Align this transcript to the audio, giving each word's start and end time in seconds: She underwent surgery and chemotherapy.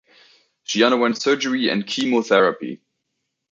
She 0.63 0.83
underwent 0.83 1.21
surgery 1.21 1.69
and 1.69 1.85
chemotherapy. 1.85 2.81